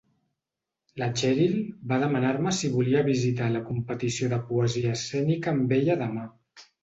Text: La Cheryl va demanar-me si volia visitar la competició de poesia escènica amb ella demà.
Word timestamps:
La 1.01 1.07
Cheryl 1.19 1.51
va 1.91 1.99
demanar-me 2.03 2.53
si 2.61 2.71
volia 2.77 3.03
visitar 3.11 3.51
la 3.57 3.61
competició 3.67 4.29
de 4.31 4.41
poesia 4.49 4.95
escènica 4.99 5.55
amb 5.59 5.77
ella 5.81 5.99
demà. 6.01 6.27